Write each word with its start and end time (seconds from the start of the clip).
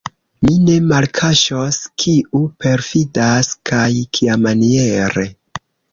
Mi 0.45 0.53
ne 0.67 0.77
malkaŝos, 0.91 1.77
kiu 2.03 2.41
perfidas, 2.65 3.53
kaj 3.73 3.87
kiamaniere. 4.19 5.27